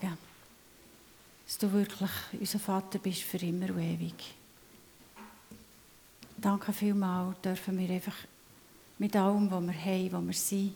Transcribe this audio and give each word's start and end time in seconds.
dass 0.00 1.58
du 1.58 1.72
wirklich 1.72 2.10
unser 2.38 2.58
Vater 2.58 2.98
bist 2.98 3.22
für 3.22 3.38
immer 3.38 3.70
und 3.70 3.80
ewig. 3.80 4.34
Danke 6.36 6.72
vielmals, 6.72 7.40
dürfen 7.40 7.78
wir 7.78 7.90
einfach 7.90 8.16
mit 8.98 9.14
allem, 9.16 9.50
was 9.50 9.62
wir 9.62 9.84
haben, 9.84 10.12
was 10.12 10.24
wir 10.26 10.34
sind, 10.34 10.74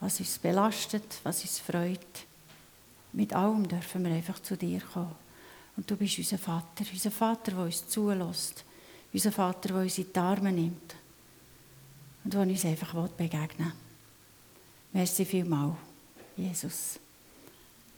was 0.00 0.20
uns 0.20 0.38
belastet, 0.38 1.20
was 1.22 1.42
uns 1.42 1.58
freut, 1.58 2.26
mit 3.12 3.32
allem 3.32 3.66
dürfen 3.66 4.04
wir 4.04 4.12
einfach 4.12 4.40
zu 4.40 4.56
dir 4.56 4.80
kommen. 4.80 5.14
Und 5.76 5.90
du 5.90 5.96
bist 5.96 6.18
unser 6.18 6.38
Vater, 6.38 6.84
unser 6.92 7.10
Vater, 7.10 7.52
der 7.52 7.64
uns 7.64 7.88
zulässt, 7.88 8.64
unser 9.12 9.32
Vater, 9.32 9.68
der 9.68 9.82
uns 9.82 9.98
in 9.98 10.12
die 10.12 10.18
Arme 10.18 10.52
nimmt 10.52 10.94
und 12.24 12.34
der 12.34 12.42
uns 12.42 12.64
einfach 12.64 13.08
begegnen 13.10 13.66
will. 13.66 13.72
Merci 14.92 15.24
vielmals, 15.24 15.76
Jesus. 16.36 16.98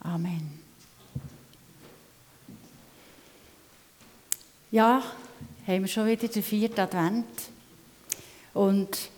Amen. 0.03 0.59
Ja, 4.69 5.01
haben 5.65 5.81
wir 5.81 5.87
schon 5.87 6.07
wieder 6.07 6.27
den 6.27 6.43
vierten 6.43 6.79
Advent. 6.81 7.25
Und 8.53 9.09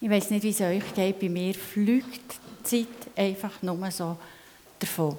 ich 0.00 0.10
weiß 0.10 0.30
nicht, 0.30 0.42
wie 0.42 0.50
es 0.50 0.60
euch 0.60 0.94
geht. 0.94 1.20
Bei 1.20 1.28
mir 1.28 1.54
fliegt 1.54 2.34
die 2.60 2.84
Zeit 2.84 3.16
einfach 3.16 3.62
nur 3.62 3.90
so 3.90 4.18
davon. 4.78 5.16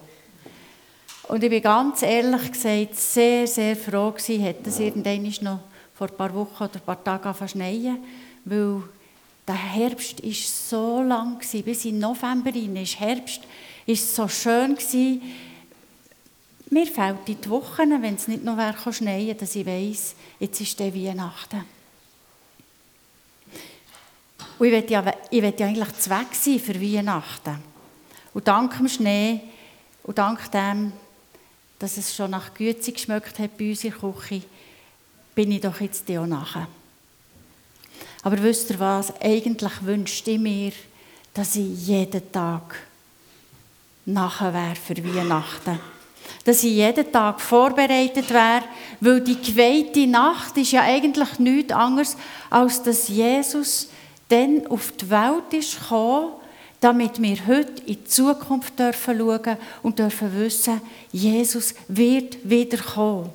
Und 1.29 1.43
ich 1.43 1.49
bin 1.49 1.61
ganz 1.61 2.03
ehrlich 2.03 2.51
gesagt 2.51 2.95
sehr, 2.95 3.47
sehr 3.47 3.75
froh 3.75 4.11
gewesen, 4.11 4.43
hätte 4.43 4.69
es 4.69 4.79
irgendwann 4.79 5.33
noch 5.41 5.59
vor 5.95 6.09
ein 6.09 6.17
paar 6.17 6.33
Wochen 6.33 6.63
oder 6.63 6.75
ein 6.75 6.81
paar 6.81 7.03
Tagen 7.03 7.33
verschneien, 7.33 8.03
weil 8.45 8.83
der 9.47 9.55
Herbst 9.55 10.19
ist 10.19 10.69
so 10.69 11.01
lang 11.01 11.39
gewesen, 11.39 11.63
bis 11.63 11.85
in 11.85 11.99
November 11.99 12.53
rein 12.53 12.75
ist 12.75 12.99
Herbst, 12.99 13.41
ist 13.85 14.15
so 14.15 14.27
schön 14.27 14.75
gewesen. 14.75 15.21
Mir 16.69 16.87
fehlt 16.87 17.27
die 17.27 17.49
Wochen, 17.49 18.01
wenn 18.01 18.15
es 18.15 18.27
nicht 18.27 18.43
noch 18.43 18.57
wäre, 18.57 18.93
schneien, 18.93 19.37
dass 19.37 19.55
ich 19.55 19.65
weiss, 19.65 20.15
jetzt 20.39 20.59
ist 20.59 20.79
der 20.79 20.93
Weihnachten. 20.93 21.63
Und 24.57 24.67
ich 24.67 24.73
will 24.73 24.91
ja, 24.91 25.13
ich 25.29 25.41
will 25.41 25.53
ja 25.57 25.67
eigentlich 25.67 25.93
zweck 25.99 26.33
sein 26.33 26.59
für 26.59 26.81
Weihnachten. 26.81 27.57
Und 28.33 28.47
dank 28.47 28.77
dem 28.77 28.87
Schnee 28.87 29.41
und 30.03 30.17
dank 30.17 30.51
dem, 30.51 30.93
dass 31.77 31.97
es 31.97 32.15
schon 32.15 32.31
nach 32.31 32.53
Güte 32.53 32.91
geschmeckt 32.91 33.37
hat 33.39 33.57
bei 33.57 33.69
uns 33.69 33.83
in 33.83 33.91
der 33.91 33.99
Küche, 33.99 34.41
bin 35.35 35.51
ich 35.51 35.61
doch 35.61 35.79
jetzt 35.81 36.09
auch 36.11 36.25
nachher. 36.25 36.67
Aber 38.23 38.41
wisst 38.41 38.69
ihr 38.69 38.79
was? 38.79 39.13
Eigentlich 39.21 39.83
wünschte 39.83 40.31
ich 40.31 40.39
mir, 40.39 40.71
dass 41.33 41.55
ich 41.55 41.87
jeden 41.87 42.31
Tag 42.31 42.75
nachher 44.05 44.53
wäre 44.53 44.75
für 44.75 44.97
Weihnachten. 45.03 45.79
Dass 46.45 46.63
ich 46.63 46.73
jeden 46.73 47.11
Tag 47.11 47.39
vorbereitet 47.39 48.29
wäre, 48.29 48.63
weil 48.99 49.21
die 49.21 49.41
geweihte 49.41 50.07
Nacht 50.07 50.57
ist 50.57 50.71
ja 50.71 50.81
eigentlich 50.81 51.39
nichts 51.39 51.73
anderes, 51.73 52.17
als 52.49 52.83
dass 52.83 53.07
Jesus 53.07 53.89
dann 54.29 54.67
auf 54.67 54.91
die 54.93 55.09
Welt 55.09 55.53
ist 55.53 55.79
gekommen, 55.79 56.33
damit 56.79 57.21
wir 57.21 57.47
heute 57.47 57.81
in 57.85 57.95
die 57.95 58.03
Zukunft 58.03 58.77
dürfen 58.77 59.17
schauen 59.17 59.57
und 59.83 59.99
dürfen 59.99 60.37
wissen, 60.37 60.81
Jesus 61.11 61.73
wird 61.87 62.37
wieder 62.43 62.77
kommen. 62.77 63.29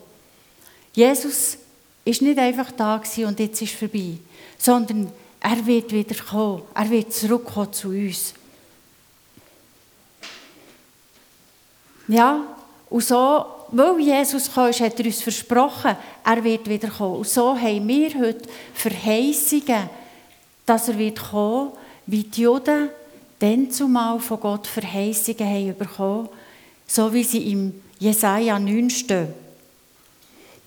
Jesus 0.93 1.57
ist 2.05 2.23
nicht 2.23 2.39
einfach 2.39 2.71
da 2.73 3.01
und 3.19 3.41
jetzt 3.41 3.63
ist 3.63 3.75
vorbei, 3.75 4.19
sondern 4.59 5.11
er 5.41 5.67
wird 5.67 5.93
wieder 5.93 6.17
kommen. 6.17 6.63
Er 6.75 6.91
wird 6.91 7.13
zurückkommen 7.13 7.73
zu 7.73 7.89
uns. 7.89 8.35
Ja, 12.09 12.43
und 12.89 13.05
so, 13.05 13.45
weil 13.71 14.01
Jesus 14.01 14.47
gekommen 14.47 14.71
ist, 14.71 14.81
hat 14.81 14.99
er 14.99 15.07
uns 15.07 15.23
versprochen, 15.23 15.97
er 16.25 16.45
wird 16.45 16.69
wieder 16.69 16.89
kommen. 16.89 17.19
Und 17.19 17.29
so 17.29 17.55
haben 17.55 17.87
wir 17.87 18.15
heute 18.19 18.49
Verheißungen, 18.73 19.91
dass 20.65 20.89
er 20.89 20.99
wird 20.99 21.21
kommen, 21.21 21.73
wie 22.07 22.23
die 22.23 22.43
Juden 22.43 22.89
dann 23.39 23.71
zumal 23.71 24.19
von 24.21 24.41
Gott 24.41 24.67
Verheißungen 24.67 25.47
haben 25.47 25.79
bekommen, 25.79 26.29
so 26.87 27.13
wie 27.13 27.25
sie 27.25 27.53
im 27.53 27.83
Jesaja 27.99 28.59
9 28.59 28.89
stehen. 28.91 29.29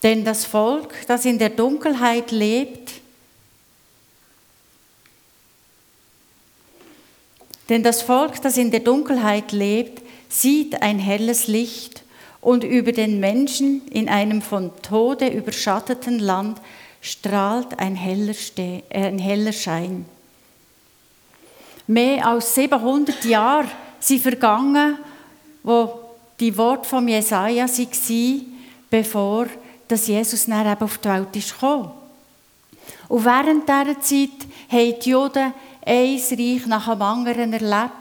Denn 0.03 0.23
das 0.23 0.45
Volk, 0.45 0.93
das 1.07 1.25
in 1.25 1.37
der 1.37 1.49
Dunkelheit 1.49 2.31
lebt, 2.31 2.91
denn 7.69 7.83
das 7.83 8.01
Volk, 8.01 8.41
das 8.41 8.57
in 8.57 8.69
der 8.69 8.79
Dunkelheit 8.81 9.51
lebt, 9.51 10.01
sieht 10.31 10.81
ein 10.81 10.97
helles 10.97 11.47
Licht 11.47 12.03
und 12.39 12.63
über 12.63 12.93
den 12.93 13.19
Menschen 13.19 13.85
in 13.89 14.07
einem 14.09 14.41
von 14.41 14.71
Tode 14.81 15.27
überschatteten 15.27 16.19
Land 16.19 16.59
strahlt 17.01 17.77
ein 17.79 17.95
heller, 17.95 18.33
Ste 18.33 18.83
äh, 18.89 19.07
ein 19.07 19.19
heller 19.19 19.51
Schein. 19.51 20.05
Mehr 21.85 22.25
als 22.25 22.55
700 22.55 23.25
Jahre 23.25 23.67
sind 23.99 24.21
vergangen, 24.21 24.97
wo 25.63 25.99
die 26.39 26.55
Worte 26.57 26.87
von 26.87 27.07
Jesaja 27.07 27.67
waren, 27.67 28.45
bevor 28.89 29.47
dass 29.87 30.07
Jesus 30.07 30.45
dann 30.45 30.65
eben 30.65 30.81
auf 30.81 30.97
die 30.99 31.09
Welt 31.09 31.33
gekommen. 31.33 31.91
Und 33.09 33.25
während 33.25 33.67
dieser 33.67 33.99
Zeit 33.99 34.47
haben 34.69 34.99
die 35.03 35.09
Juden 35.09 35.53
ein 35.85 36.17
Reich 36.17 36.65
nach 36.65 36.89
dem 36.89 37.01
anderen 37.01 37.51
erlebt, 37.51 38.00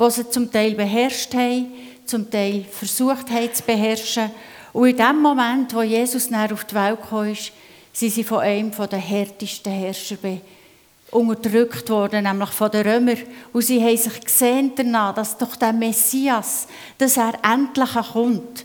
das 0.00 0.14
sie 0.14 0.30
zum 0.30 0.50
Teil 0.50 0.74
beherrscht 0.74 1.34
haben, 1.34 1.66
zum 2.06 2.30
Teil 2.30 2.64
versucht 2.64 3.28
haben 3.30 3.52
zu 3.52 3.62
beherrschen. 3.62 4.30
Und 4.72 4.88
in 4.88 4.96
dem 4.96 5.20
Moment, 5.20 5.74
wo 5.74 5.82
Jesus 5.82 6.30
dann 6.30 6.50
auf 6.50 6.64
die 6.64 6.74
Welt 6.74 6.98
kam, 7.06 7.36
sind 7.92 8.12
sie 8.12 8.24
von 8.24 8.38
einem 8.38 8.70
der 8.70 8.98
härtesten 8.98 9.70
Herrscher 9.70 10.16
unterdrückt 11.10 11.90
worden, 11.90 12.24
nämlich 12.24 12.48
von 12.48 12.70
den 12.70 12.88
Römern. 12.88 13.18
Und 13.52 13.60
sie 13.60 13.82
haben 13.82 13.96
sich 13.98 14.20
gesehen 14.22 14.72
danach, 14.74 15.14
dass 15.14 15.36
doch 15.36 15.54
der 15.56 15.74
Messias, 15.74 16.66
dass 16.96 17.18
er 17.18 17.34
endlich 17.44 17.92
kommt. 18.12 18.64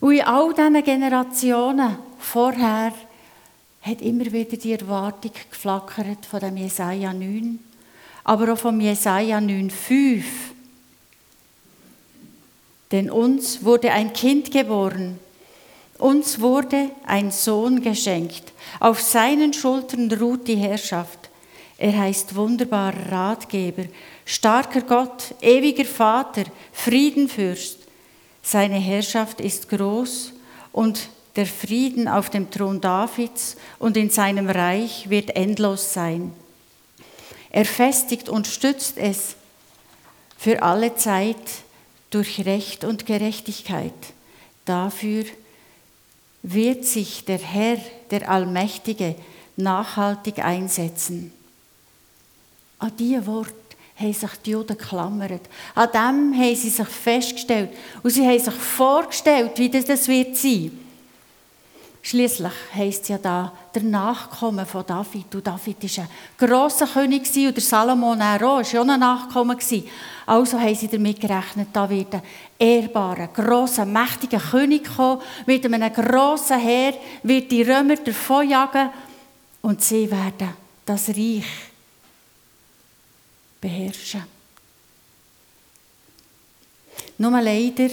Und 0.00 0.12
in 0.12 0.22
all 0.22 0.52
diesen 0.52 0.82
Generationen 0.82 1.98
vorher 2.18 2.92
hat 3.82 4.00
immer 4.00 4.24
wieder 4.24 4.56
die 4.56 4.72
Erwartung 4.72 5.32
geflackert 5.50 6.26
von 6.26 6.40
dem 6.40 6.56
Jesaja 6.56 7.12
9, 7.12 7.60
aber 8.24 8.52
auch 8.52 8.58
vom 8.58 8.80
Jesaja 8.80 9.38
9,5. 9.38 10.22
Denn 12.92 13.10
uns 13.10 13.64
wurde 13.64 13.92
ein 13.92 14.12
Kind 14.12 14.50
geboren, 14.50 15.18
uns 15.98 16.40
wurde 16.40 16.90
ein 17.06 17.30
Sohn 17.30 17.82
geschenkt. 17.82 18.52
Auf 18.80 19.00
seinen 19.00 19.52
Schultern 19.52 20.10
ruht 20.12 20.48
die 20.48 20.56
Herrschaft. 20.56 21.30
Er 21.78 21.96
heißt 21.98 22.34
wunderbarer 22.34 23.10
Ratgeber, 23.10 23.84
starker 24.24 24.82
Gott, 24.82 25.34
ewiger 25.40 25.84
Vater, 25.84 26.44
Friedenfürst. 26.72 27.78
Seine 28.42 28.76
Herrschaft 28.76 29.40
ist 29.40 29.68
groß 29.68 30.32
und 30.72 31.08
der 31.36 31.46
Frieden 31.46 32.08
auf 32.08 32.28
dem 32.28 32.50
Thron 32.50 32.80
Davids 32.80 33.56
und 33.78 33.96
in 33.96 34.10
seinem 34.10 34.50
Reich 34.50 35.08
wird 35.08 35.36
endlos 35.36 35.94
sein. 35.94 36.32
Er 37.50 37.64
festigt 37.64 38.28
und 38.28 38.46
stützt 38.46 38.96
es 38.96 39.34
für 40.38 40.62
alle 40.62 40.94
Zeit 40.94 41.36
durch 42.10 42.44
Recht 42.44 42.84
und 42.84 43.06
Gerechtigkeit. 43.06 43.92
Dafür 44.64 45.24
wird 46.42 46.84
sich 46.84 47.24
der 47.24 47.38
Herr, 47.38 47.78
der 48.10 48.30
Allmächtige, 48.30 49.16
nachhaltig 49.56 50.38
einsetzen. 50.38 51.32
An 52.78 52.92
diese 52.98 53.26
Worte 53.26 53.52
haben 53.96 54.12
sich 54.12 54.30
die 54.44 54.50
Juden 54.52 54.78
geklammert. 54.78 55.42
An 55.74 55.88
dem 55.92 56.40
haben 56.40 56.56
sie 56.56 56.70
sich 56.70 56.88
festgestellt. 56.88 57.70
Und 58.02 58.10
sie 58.10 58.26
haben 58.26 58.38
sich 58.38 58.54
vorgestellt, 58.54 59.58
wie 59.58 59.68
das 59.68 60.08
wird 60.08 60.36
sein. 60.36 60.79
Schließlich 62.02 62.52
heisst 62.74 63.02
es 63.02 63.08
ja 63.08 63.18
da, 63.18 63.52
der 63.74 63.82
Nachkomme 63.82 64.64
von 64.64 64.86
David. 64.86 65.34
Und 65.34 65.46
David 65.46 65.98
war 65.98 66.04
ein 66.04 66.10
grosser 66.38 66.86
König 66.86 67.26
und 67.36 67.56
der 67.56 67.62
Salomon 67.62 68.20
auch, 68.22 68.40
war 68.40 68.62
ja 68.62 68.80
auch 68.80 68.88
ein 68.88 69.00
Nachkomme. 69.00 69.56
Also 70.26 70.58
haben 70.58 70.74
sie 70.74 70.88
damit 70.88 71.20
gerechnet, 71.20 71.68
da 71.72 71.90
wird 71.90 72.14
ein 72.14 72.22
ehrbarer, 72.58 73.28
grosser, 73.28 73.84
mächtiger 73.84 74.38
König 74.38 74.88
kommen, 74.96 75.20
mit 75.44 75.64
einem 75.64 75.92
grossen 75.92 76.58
Heer, 76.58 76.94
wird 77.22 77.50
die 77.50 77.62
Römer 77.62 77.96
davonjagen 77.96 78.90
und 79.62 79.82
sie 79.82 80.10
werden 80.10 80.54
das 80.86 81.08
Reich 81.08 81.44
beherrschen. 83.60 84.24
Nur 87.18 87.38
leider 87.40 87.90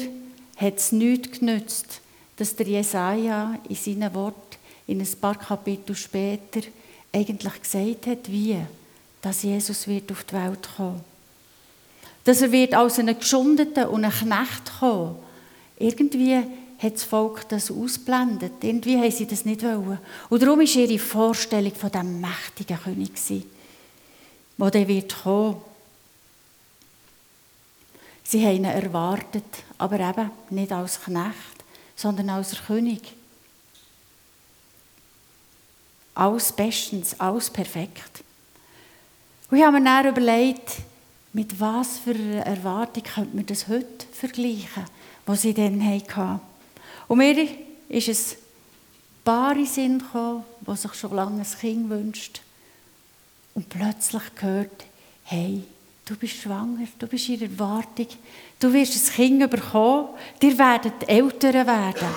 hat 0.55 0.77
es 0.77 0.91
nichts 0.93 1.39
genützt, 1.39 2.01
dass 2.37 2.55
der 2.55 2.67
Jesaja 2.67 3.59
in 3.67 3.75
seinen 3.75 4.13
Worten 4.13 4.57
in 4.87 5.01
ein 5.01 5.19
paar 5.19 5.35
Kapitel 5.35 5.95
später 5.95 6.61
eigentlich 7.13 7.61
gesagt 7.61 8.07
hat, 8.07 8.31
wie 8.31 8.57
dass 9.21 9.43
Jesus 9.43 9.87
wird 9.87 10.11
auf 10.11 10.23
die 10.23 10.35
Welt 10.35 10.69
kommen. 10.77 11.03
dass 12.27 12.41
er 12.41 12.51
wird 12.51 12.73
als 12.73 12.99
ein 12.99 13.17
Geschundeten 13.17 13.85
und 13.85 14.03
ein 14.03 14.11
Knecht 14.11 14.79
kommen. 14.79 15.15
Irgendwie 15.79 16.35
hat 16.35 16.93
das 16.93 17.03
Volk 17.05 17.47
das 17.47 17.71
ausblendet. 17.71 18.61
Irgendwie 18.61 18.97
haben 18.97 19.11
sie 19.11 19.25
das 19.25 19.45
nicht 19.45 19.63
wollen. 19.63 19.97
Und 20.29 20.43
darum 20.43 20.59
war 20.59 20.65
ihre 20.65 20.99
Vorstellung 20.99 21.73
von 21.73 21.89
dem 21.89 22.19
mächtigen 22.19 22.77
König, 22.77 23.11
der 24.57 24.71
dann 24.71 24.87
wird 24.89 25.23
kommen. 25.23 25.55
Sie 28.25 28.45
haben 28.45 28.57
ihn 28.57 28.65
erwartet, 28.65 29.45
aber 29.77 29.97
eben 30.01 30.29
nicht 30.49 30.73
als 30.73 31.01
Knecht, 31.01 31.56
sondern 31.97 32.29
als 32.29 32.55
König. 32.65 33.01
Alles 36.15 36.53
bestens, 36.53 37.19
alles 37.19 37.49
perfekt. 37.49 38.23
Und 39.51 39.57
ich 39.57 39.63
habe 39.63 39.79
mir 39.79 39.83
dann 39.83 40.07
überlegt, 40.07 40.77
mit 41.33 41.59
was 41.59 41.99
für 41.99 42.15
einer 42.15 42.45
Erwartung 42.45 43.03
könnte 43.03 43.35
man 43.35 43.45
das 43.45 43.67
heute 43.67 44.07
vergleichen, 44.13 44.85
was 45.25 45.41
sie 45.41 45.53
dann 45.53 45.85
hatten. 45.85 46.39
Und 47.07 47.17
mir 47.17 47.47
ist 47.89 48.07
es 48.07 48.37
Paar 49.23 49.57
in 49.57 49.65
Sinn 49.65 49.99
gekommen, 49.99 50.45
die 50.61 50.75
sich 50.77 50.93
schon 50.93 51.13
lange 51.13 51.41
ein 51.41 51.59
Kind 51.59 51.89
wünscht 51.89 52.41
und 53.53 53.67
plötzlich 53.67 54.23
gehört, 54.35 54.85
hey, 55.25 55.63
du 56.07 56.15
bist 56.15 56.37
schwanger, 56.37 56.87
du 56.97 57.07
bist 57.07 57.29
in 57.29 57.41
Erwartung, 57.41 58.07
du 58.59 58.73
wirst 58.73 58.95
ein 58.95 59.13
Kind 59.13 59.51
bekommen, 59.51 60.09
dir 60.41 60.57
werden 60.57 60.93
Eltern 61.05 61.67
werden. 61.67 62.07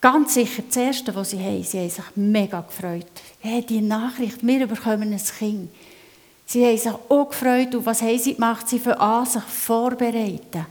Ganz 0.00 0.34
sicher 0.34 0.64
das 0.66 0.76
Erste, 0.76 1.14
was 1.14 1.30
sie 1.30 1.38
haben, 1.38 1.62
sie 1.62 1.78
haben 1.78 1.90
sich 1.90 2.04
mega 2.16 2.60
gefreut. 2.60 3.06
Hey, 3.38 3.64
die 3.64 3.80
Nachricht, 3.80 4.44
wir 4.44 4.66
bekommen 4.66 5.12
ein 5.12 5.22
Kind. 5.38 5.70
Sie 6.44 6.66
haben 6.66 6.76
sich 6.76 6.92
auch 6.92 7.28
gefreut 7.28 7.74
und 7.74 7.86
was 7.86 8.02
haben 8.02 8.18
sie 8.18 8.34
gemacht? 8.34 8.68
Sie 8.68 8.80
für 8.80 8.98
an 8.98 9.24
sich 9.24 9.42
vorbereiten. 9.42 10.66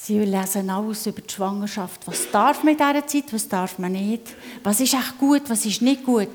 Sie 0.00 0.20
lesen 0.20 0.70
alles 0.70 1.06
über 1.06 1.20
die 1.20 1.34
Schwangerschaft. 1.34 2.06
Was 2.06 2.30
darf 2.30 2.62
man 2.62 2.74
in 2.74 2.78
dieser 2.78 3.06
Zeit, 3.06 3.32
was 3.32 3.48
darf 3.48 3.78
man 3.80 3.92
nicht? 3.92 4.22
Was 4.62 4.80
ist 4.80 4.94
echt 4.94 5.18
gut, 5.18 5.42
was 5.48 5.66
ist 5.66 5.82
nicht 5.82 6.04
gut? 6.04 6.28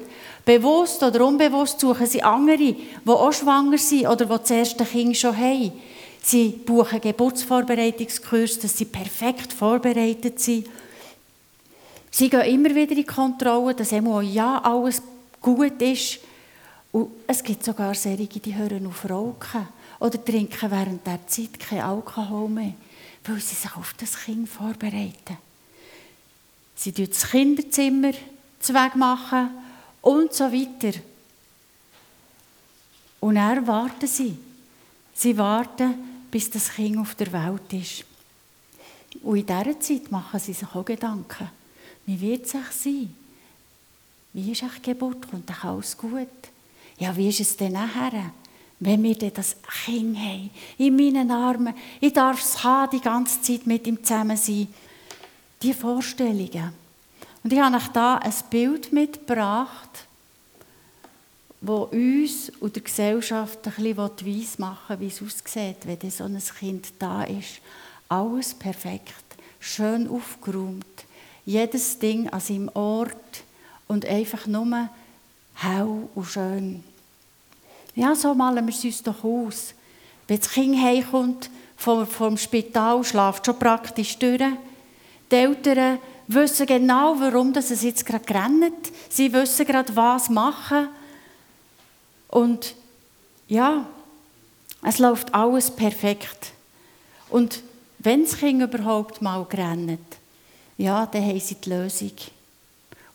Bewusst 0.46 1.02
oder 1.02 1.26
unbewusst 1.26 1.80
suchen 1.80 2.06
sie 2.06 2.22
andere, 2.22 2.58
die 2.58 2.78
auch 3.06 3.32
schwanger 3.32 3.78
sind 3.78 4.08
oder 4.08 4.26
die 4.26 4.38
das 4.38 4.52
erste 4.52 4.84
Kind 4.84 5.16
schon 5.16 5.36
haben. 5.36 5.72
Sie 6.22 6.50
buchen 6.50 7.00
Geburtsvorbereitungskurse, 7.00 8.60
dass 8.60 8.78
sie 8.78 8.86
perfekt 8.86 9.54
vorbereitet 9.54 10.42
sind. 10.42 10.68
Sie 12.12 12.30
gehen 12.30 12.42
immer 12.42 12.76
wieder 12.76 12.96
in 12.96 13.08
Kontrolle, 13.08 13.74
dass 13.74 13.94
immer 13.94 14.22
ja 14.22 14.60
alles 14.62 15.02
gut 15.42 15.82
ist. 15.82 16.20
Und 16.92 17.12
es 17.26 17.42
gibt 17.42 17.64
sogar 17.64 17.96
solche, 17.96 18.28
die 18.28 18.56
hören 18.56 18.86
auf 18.88 19.10
Rauchen 19.10 19.68
oder 20.00 20.24
trinken 20.24 20.70
während 20.70 21.08
der 21.08 21.26
Zeit 21.28 21.60
kein 21.60 21.82
Alkohol 21.82 22.50
mehr 22.50 22.74
weil 23.26 23.40
sie 23.40 23.56
sich 23.56 23.76
auf 23.76 23.94
das 23.94 24.18
Kind 24.18 24.50
vorbereiten. 24.50 25.38
Sie 26.76 26.92
machen 26.92 27.08
das 27.08 27.30
Kinderzimmer 27.30 28.14
zweck 28.60 28.96
machen 28.96 29.50
und 30.02 30.34
so 30.34 30.52
weiter. 30.52 30.98
Und 33.20 33.38
er 33.38 33.66
warten 33.66 34.08
sie. 34.08 34.38
Sie 35.14 35.38
warten, 35.38 35.94
bis 36.32 36.50
das 36.50 36.72
Kind 36.74 36.98
auf 36.98 37.16
der 37.16 37.32
Welt 37.32 37.72
ist. 37.74 38.06
Und 39.22 39.38
in 39.38 39.46
dieser 39.46 39.80
Zeit 39.80 40.12
machen 40.12 40.40
sie 40.40 40.54
sich 40.54 40.68
auch 40.74 40.84
Gedanken. 40.84 41.50
Wie 42.06 42.20
wird 42.20 42.46
es 42.46 42.52
sein? 42.52 43.16
Wie 44.34 44.52
ist 44.52 44.64
die 44.64 44.82
Geburt? 44.82 45.30
Kommt 45.30 45.64
alles 45.64 45.96
gut? 45.98 46.28
Ja, 46.98 47.16
wie 47.16 47.30
ist 47.30 47.40
es 47.40 47.56
denn 47.56 47.74
nachher? 47.74 48.34
Wenn 48.86 49.04
wir 49.04 49.16
das 49.16 49.56
Kind 49.86 50.18
haben, 50.18 50.50
in 50.78 50.96
meinen 50.96 51.32
Armen, 51.32 51.74
ich 52.02 52.14
darf 52.14 52.42
es 52.42 52.64
haben, 52.64 52.92
die 52.92 53.02
ganze 53.04 53.42
Zeit 53.42 53.66
mit 53.66 53.88
ihm 53.88 54.04
zusammen 54.04 54.38
sein. 54.38 54.68
Die 55.62 55.74
Vorstellungen. 55.74 56.74
Und 57.44 57.54
ich 57.54 57.60
habe 57.60 57.76
euch 57.76 57.88
da 57.90 58.16
ein 58.18 58.34
Bild 58.50 58.92
mitgebracht, 58.94 60.08
das 61.62 61.92
uns 61.92 62.52
und 62.60 62.76
der 62.76 62.84
Gesellschaft 62.84 63.60
ein 63.66 63.74
bisschen 63.74 63.98
weiss 63.98 64.60
machen 64.60 65.00
wie 65.00 65.08
es 65.08 65.22
aussieht, 65.22 65.78
wenn 65.86 66.12
so 66.12 66.26
ein 66.26 66.42
Kind 66.60 66.94
da 67.00 67.24
ist. 67.24 67.62
Alles 68.10 68.54
perfekt, 68.54 69.24
schön 69.60 70.08
aufgeräumt, 70.10 70.86
jedes 71.46 72.00
Ding 72.00 72.30
an 72.30 72.42
seinem 72.42 72.70
Ort 72.74 73.44
und 73.88 74.06
einfach 74.06 74.46
nur 74.46 74.90
hell 75.56 76.10
und 76.16 76.26
schön. 76.26 76.84
Ja, 77.96 78.16
so 78.16 78.34
malen 78.34 78.66
wir 78.66 78.74
es 78.74 78.84
uns 78.84 79.04
doch 79.04 79.24
aus. 79.24 79.74
Wenn 80.28 80.40
das 80.40 80.50
Kind 80.50 80.82
heimkommt 80.82 81.50
vom, 81.78 82.08
vom 82.08 82.38
Spital, 82.38 83.04
schlaft 83.04 83.46
schon 83.46 83.60
praktisch 83.60 84.18
durch. 84.18 84.42
Die 85.32 85.36
Eltern 85.36 86.00
wissen 86.28 86.66
genau, 86.66 87.16
warum 87.20 87.54
es 87.54 87.82
jetzt 87.82 88.06
gerade 88.06 88.34
rennt. 88.34 88.92
Sie 89.10 89.32
wissen 89.32 89.66
gerade, 89.66 89.96
was 89.96 90.30
machen. 90.30 90.90
Und 92.30 92.76
ja, 93.48 93.86
es 94.84 95.00
läuft 95.00 95.34
alles 95.34 95.70
perfekt. 95.70 96.52
Und 97.30 97.62
wenn 98.00 98.24
das 98.24 98.38
Kind 98.38 98.62
überhaupt 98.62 99.22
mal 99.22 99.44
rennt, 99.44 100.00
ja, 100.78 101.06
dann 101.06 101.24
haben 101.24 101.40
sie 101.40 101.56
die 101.56 101.70
Lösung. 101.70 102.12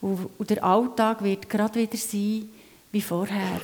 Und 0.01 0.51
der 0.51 0.63
Alltag 0.63 1.23
wird 1.25 1.49
gerade 1.49 1.81
wieder 1.81 1.97
sein 1.97 2.49
wie 2.93 3.03
vorher. 3.03 3.61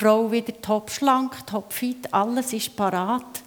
Frau 0.00 0.32
wieder 0.32 0.58
top 0.62 0.90
schlank, 0.90 1.46
top 1.46 1.74
fit, 1.74 2.10
alles 2.14 2.54
ist 2.54 2.74
parat. 2.74 3.42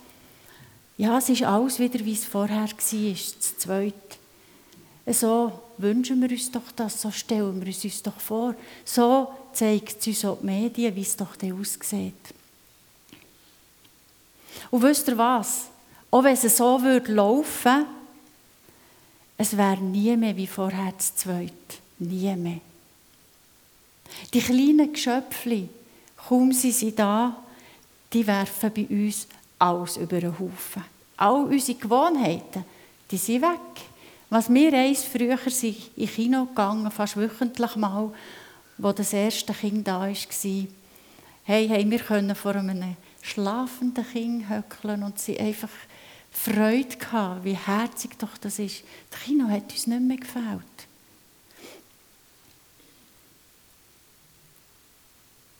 Ja, 0.98 1.18
es 1.18 1.30
ist 1.30 1.42
alles 1.42 1.80
wieder, 1.80 2.06
wie 2.06 2.14
es 2.14 2.26
vorher 2.26 2.62
war, 2.62 2.68
das 2.68 3.58
Zweite. 3.58 4.18
So 5.08 5.52
wünschen 5.80 6.22
wir 6.22 6.30
uns 6.30 6.52
doch 6.52 6.72
das, 6.76 7.02
so 7.02 7.10
stellen 7.10 7.60
wir 7.60 7.72
es 7.72 7.84
uns 7.84 8.04
doch 8.04 8.20
vor. 8.20 8.54
So 8.86 9.34
zeigt 9.52 10.00
es 10.00 10.06
uns 10.06 10.26
auch 10.26 10.38
die 10.42 10.46
Medien, 10.46 10.96
wie 10.96 11.02
es 11.02 11.18
doch 11.18 11.36
dann 11.36 11.60
aussieht. 11.60 12.14
Und 14.70 14.84
wisst 14.84 15.08
ihr 15.08 15.18
was? 15.18 15.70
Auch 16.12 16.24
wenn 16.24 16.34
es 16.36 16.56
so 16.56 16.80
würde 16.84 17.14
laufen, 17.14 17.88
es 19.40 19.58
wäre 19.58 19.82
nie 19.82 20.16
mehr 20.16 20.38
wie 20.38 20.46
vorher 20.46 20.94
das 20.96 21.16
Zweite. 21.16 21.52
Nie 21.98 22.36
mehr. 22.36 22.62
Die 24.32 24.40
kleinen 24.40 24.94
Geschöpfe, 24.94 25.68
kaum 26.28 26.52
sind 26.52 26.74
sie 26.74 26.96
da, 26.96 27.36
die 28.12 28.26
werfen 28.26 28.72
bei 28.74 28.86
uns 28.90 29.28
alles 29.60 29.98
über 29.98 30.20
den 30.20 30.38
Haufen. 30.38 30.84
All 31.18 31.46
unsere 31.46 31.78
Gewohnheiten, 31.78 32.66
die 33.10 33.18
sind 33.18 33.42
weg. 33.42 33.60
Was 34.30 34.52
wir 34.52 34.74
eins 34.74 35.04
früher 35.04 35.38
sind 35.48 35.78
in 35.96 36.08
Kino 36.08 36.46
gegangen, 36.46 36.90
fast 36.92 37.18
wöchentlich 37.18 37.76
mal, 37.76 38.12
wo 38.78 38.92
das 38.92 39.14
erste 39.14 39.54
Kind 39.54 39.88
da 39.88 40.02
war, 40.02 40.08
hey, 40.08 41.68
hey, 41.68 41.90
wir 41.90 42.00
können 42.00 42.36
vor 42.36 42.56
einem 42.56 42.96
schlafenden 43.22 44.06
Kind 44.12 44.50
höckeln 44.50 45.04
und 45.04 45.20
sie 45.20 45.40
einfach 45.40 45.70
Freude 46.32 46.98
gehabt, 46.98 47.46
wie 47.46 47.56
herzig 47.56 48.18
doch 48.18 48.38
das 48.42 48.58
ist. 48.58 48.84
Das 49.12 49.22
Kino 49.22 49.48
hat 49.48 49.72
uns 49.72 49.88
nicht 49.88 50.02
mehr 50.02 50.18
gefällt. 50.18 50.62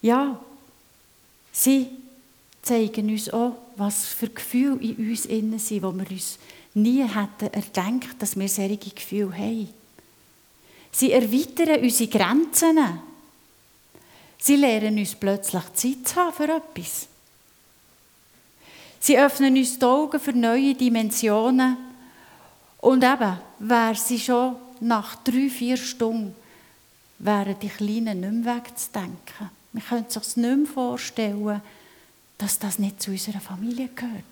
Ja, 0.02 0.40
Sie 1.64 1.88
zeigen 2.62 3.10
uns 3.10 3.30
auch, 3.30 3.56
was 3.78 4.06
für 4.08 4.28
Gefühle 4.28 4.82
in 4.82 5.12
uns 5.12 5.26
innen 5.26 5.60
sind, 5.60 5.82
wo 5.82 5.94
wir 5.94 6.12
uns 6.12 6.38
nie 6.74 7.08
hätten 7.08 7.54
erdenkt, 7.54 8.22
dass 8.22 8.38
wir 8.38 8.50
solche 8.50 8.78
Gefühle 8.94 9.34
haben. 9.34 9.70
Sie 10.92 11.14
erweitern 11.14 11.82
unsere 11.82 12.10
Grenzen. 12.10 12.78
Sie 14.40 14.58
lehren 14.58 14.98
uns 14.98 15.16
plötzlich 15.16 15.64
Zeit 15.74 16.06
zu 16.06 16.16
haben 16.18 16.34
für 16.34 16.54
etwas. 16.54 17.08
Sie 19.00 19.18
öffnen 19.18 19.56
uns 19.56 19.80
die 19.80 19.86
Augen 19.86 20.20
für 20.20 20.34
neue 20.34 20.76
Dimensionen. 20.76 21.78
Und 22.80 23.06
eben, 23.06 23.40
wäre 23.60 23.96
sie 23.96 24.20
schon 24.20 24.58
nach 24.82 25.16
drei, 25.24 25.50
vier 25.50 25.78
Stunden, 25.78 26.36
wären 27.20 27.56
die 27.58 27.70
Kleinen 27.70 28.20
nicht 28.20 28.46
mehr 28.46 28.58
wegzudenken. 28.58 29.63
Man 29.74 29.84
könnte 29.84 30.20
sich 30.20 30.38
nicht 30.38 30.58
mehr 30.58 30.68
vorstellen, 30.68 31.62
dass 32.38 32.60
das 32.60 32.80
nicht 32.80 33.02
zu 33.02 33.12
unserer 33.12 33.42
Familie 33.42 33.90
gehört. 33.90 34.24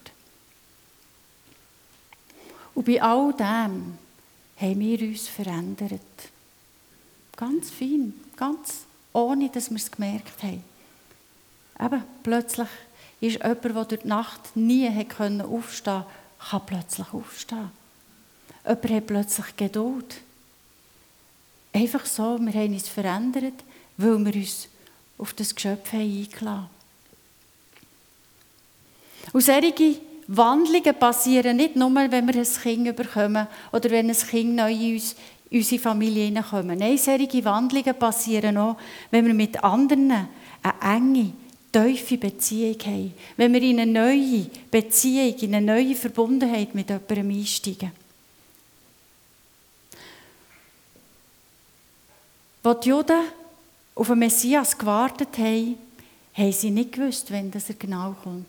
Und 2.74 2.86
bei 2.86 3.02
all 3.02 3.34
dem 3.34 3.98
haben 4.58 4.80
wir 4.80 5.02
uns 5.02 5.28
verändert. 5.28 6.02
Ganz 7.36 7.72
fein, 7.72 8.14
ganz 8.36 8.86
ohne, 9.14 9.50
dass 9.50 9.70
wir 9.70 9.78
es 9.78 9.92
gemerkt 9.92 10.44
haben. 10.44 10.64
Eben, 11.80 12.04
plötzlich 12.24 12.68
ist 13.20 13.40
jemand, 13.40 13.64
der 13.64 13.86
durch 13.86 14.02
die 14.02 14.08
Nacht 14.08 14.56
nie 14.56 14.88
aufstehen 14.88 15.10
konnte, 15.10 16.06
kann 16.50 16.66
plötzlich 16.66 17.14
aufstehen. 17.14 17.72
Jemand 18.64 18.90
hat 18.90 19.08
plötzlich 19.08 19.56
Geduld. 19.58 20.22
Einfach 21.74 22.06
so, 22.06 22.38
wir 22.40 22.54
haben 22.54 22.74
uns 22.74 22.88
verändert, 22.88 23.64
weil 23.98 24.26
wir 24.26 24.36
uns 24.36 24.68
auf 25.22 25.34
das 25.34 25.54
Geschöpf 25.54 25.94
eingeladen 25.94 26.68
Und 29.32 29.42
solche 29.42 30.00
Wandlungen 30.28 30.96
passieren 30.96 31.58
nicht 31.58 31.76
nur, 31.76 31.94
wenn 31.94 32.28
wir 32.28 32.36
ein 32.36 32.62
Kind 32.62 32.96
bekommen 32.96 33.48
oder 33.72 33.90
wenn 33.92 34.10
ein 34.10 34.18
Kind 34.18 34.56
neu 34.56 34.72
in, 34.72 34.96
uns, 34.96 35.16
unsere 35.52 35.82
Familie 35.82 36.26
hineinkommt. 36.26 36.80
Nein, 36.80 36.98
solche 36.98 37.46
Wandlungen 37.46 37.96
passieren 37.96 38.58
auch, 38.58 38.78
wenn 39.12 39.28
wir 39.28 39.34
mit 39.34 39.64
anderen 39.64 40.12
eine 40.64 40.98
enge, 40.98 41.34
tiefe 41.72 42.18
Beziehung 42.18 42.80
haben. 42.86 43.14
Wenn 43.38 43.54
wir 43.54 43.62
in 43.62 43.80
eine 43.80 43.92
neue 43.92 44.48
Beziehung, 44.72 45.36
in 45.36 45.56
eine 45.56 45.66
neue 45.66 45.96
Verbundenheit 45.96 46.74
mit 46.74 46.90
jemandem 46.90 47.30
einsteigen. 47.30 47.92
Als 52.64 52.80
die 52.82 52.90
Juden 52.90 53.22
auf 53.96 54.08
den 54.08 54.20
Messias 54.20 54.78
gewartet 54.78 55.38
haben, 55.38 55.78
haben 56.34 56.52
sie 56.52 56.72
nicht 56.72 56.94
gewusst, 56.94 57.32
wann 57.32 57.52
er 57.52 57.76
genau 57.76 58.16
kommt. 58.24 58.48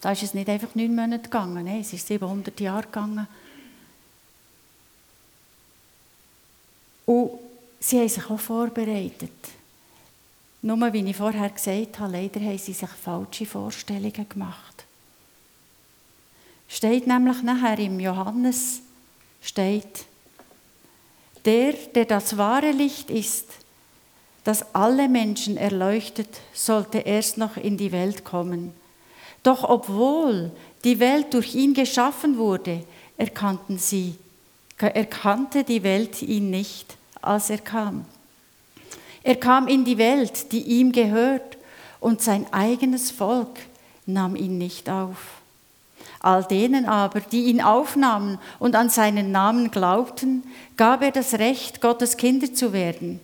Da 0.00 0.12
ist 0.12 0.22
es 0.22 0.34
nicht 0.34 0.48
einfach 0.48 0.74
neun 0.74 0.94
Monate 0.94 1.24
gegangen, 1.24 1.66
es 1.66 1.92
ist 1.92 2.06
700 2.06 2.58
Jahre 2.60 2.82
gegangen. 2.82 3.26
Und 7.06 7.30
sie 7.80 8.00
haben 8.00 8.08
sich 8.08 8.30
auch 8.30 8.40
vorbereitet. 8.40 9.30
Nur, 10.62 10.92
wie 10.92 11.08
ich 11.10 11.16
vorher 11.16 11.50
gesagt 11.50 11.98
habe, 11.98 12.12
leider 12.12 12.40
haben 12.40 12.58
sie 12.58 12.72
sich 12.72 12.88
falsche 12.88 13.44
Vorstellungen 13.44 14.28
gemacht. 14.28 14.84
Steht 16.68 17.06
nämlich 17.06 17.42
nachher 17.42 17.78
im 17.78 18.00
Johannes, 18.00 18.80
steht, 19.42 20.06
der, 21.44 21.72
der 21.72 22.06
das 22.06 22.36
wahre 22.38 22.70
Licht 22.70 23.10
ist, 23.10 23.46
das 24.44 24.74
alle 24.74 25.08
Menschen 25.08 25.56
erleuchtet, 25.56 26.28
sollte 26.52 26.98
erst 26.98 27.38
noch 27.38 27.56
in 27.56 27.78
die 27.78 27.92
Welt 27.92 28.24
kommen. 28.24 28.74
Doch 29.42 29.64
obwohl 29.64 30.52
die 30.84 31.00
Welt 31.00 31.32
durch 31.32 31.54
ihn 31.54 31.72
geschaffen 31.74 32.36
wurde, 32.36 32.84
erkannten 33.16 33.78
sie, 33.78 34.14
erkannte 34.78 35.64
die 35.64 35.82
Welt 35.82 36.20
ihn 36.20 36.50
nicht, 36.50 36.96
als 37.22 37.48
er 37.48 37.58
kam. 37.58 38.04
Er 39.22 39.36
kam 39.36 39.66
in 39.66 39.86
die 39.86 39.96
Welt, 39.96 40.52
die 40.52 40.62
ihm 40.62 40.92
gehört, 40.92 41.56
und 42.00 42.20
sein 42.20 42.46
eigenes 42.52 43.10
Volk 43.10 43.60
nahm 44.04 44.36
ihn 44.36 44.58
nicht 44.58 44.90
auf. 44.90 45.16
All 46.20 46.44
denen 46.44 46.84
aber, 46.84 47.20
die 47.20 47.44
ihn 47.44 47.62
aufnahmen 47.62 48.38
und 48.58 48.76
an 48.76 48.90
seinen 48.90 49.32
Namen 49.32 49.70
glaubten, 49.70 50.42
gab 50.76 51.02
er 51.02 51.12
das 51.12 51.34
Recht, 51.34 51.80
Gottes 51.80 52.18
Kinder 52.18 52.52
zu 52.52 52.74
werden 52.74 53.20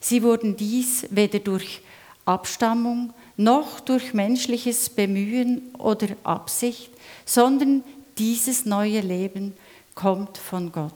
Sie 0.00 0.22
wurden 0.22 0.56
dies 0.56 1.06
weder 1.10 1.40
durch 1.40 1.80
Abstammung 2.24 3.12
noch 3.36 3.80
durch 3.80 4.14
menschliches 4.14 4.90
Bemühen 4.90 5.74
oder 5.78 6.08
Absicht, 6.24 6.90
sondern 7.24 7.82
dieses 8.18 8.64
neue 8.66 9.00
Leben 9.00 9.54
kommt 9.94 10.36
von 10.36 10.70
Gott. 10.72 10.92